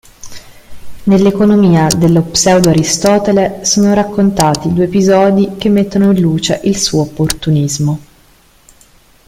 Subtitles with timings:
[1.03, 7.99] Nell"'Oeconomia" dello Pseudo-Aristotele sono raccontati due episodi che mettono in luce il suo opportunismo.